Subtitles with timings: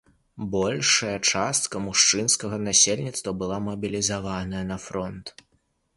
[0.53, 5.35] Большая частка мужчынскага насельніцтва была мабілізавана на фронт.